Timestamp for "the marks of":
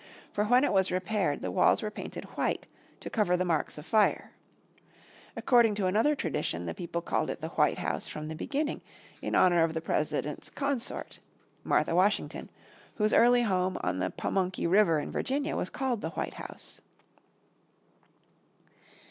3.37-3.85